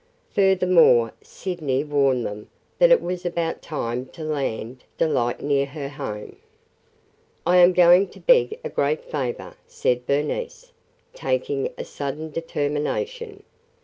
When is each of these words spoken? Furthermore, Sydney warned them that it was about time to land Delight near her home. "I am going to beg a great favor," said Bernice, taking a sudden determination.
Furthermore, 0.31 1.13
Sydney 1.21 1.83
warned 1.83 2.25
them 2.25 2.47
that 2.79 2.89
it 2.89 3.03
was 3.03 3.23
about 3.23 3.61
time 3.61 4.07
to 4.07 4.23
land 4.23 4.83
Delight 4.97 5.41
near 5.43 5.67
her 5.67 5.89
home. 5.89 6.37
"I 7.45 7.57
am 7.57 7.71
going 7.71 8.07
to 8.07 8.19
beg 8.19 8.57
a 8.63 8.69
great 8.69 9.03
favor," 9.03 9.53
said 9.67 10.07
Bernice, 10.07 10.71
taking 11.13 11.69
a 11.77 11.85
sudden 11.85 12.31
determination. 12.31 13.43